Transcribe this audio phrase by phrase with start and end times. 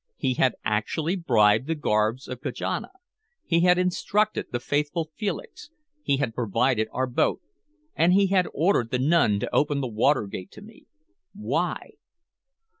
[0.17, 2.89] He had actually bribed the guards of Kajana;
[3.45, 5.69] he had instructed the faithful Felix,
[6.01, 7.39] he had provided our boat,
[7.95, 10.87] and he had ordered the nun to open the water gate to me.
[11.35, 11.91] Why?